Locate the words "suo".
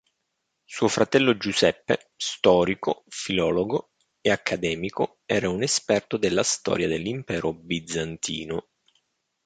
0.65-0.87